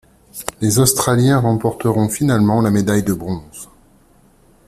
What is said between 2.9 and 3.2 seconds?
de